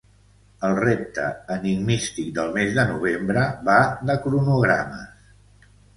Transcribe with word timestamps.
El 0.67 0.71
repte 0.77 1.25
enigmístic 1.55 2.31
del 2.39 2.49
mes 2.55 2.71
de 2.79 2.85
novembre 2.93 3.45
va 3.69 3.77
de 4.11 4.17
cronogrames. 4.25 5.73